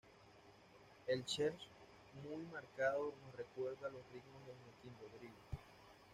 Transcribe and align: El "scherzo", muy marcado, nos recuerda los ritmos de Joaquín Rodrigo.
El 1.05 1.23
"scherzo", 1.27 1.67
muy 2.27 2.41
marcado, 2.51 3.13
nos 3.27 3.35
recuerda 3.37 3.87
los 3.89 4.01
ritmos 4.11 4.41
de 4.47 4.55
Joaquín 4.57 4.95
Rodrigo. 4.99 5.37